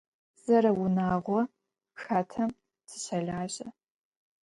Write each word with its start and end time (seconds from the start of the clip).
Zereunağou 0.43 1.39
xatem 2.01 2.49
tışelaje. 2.87 3.67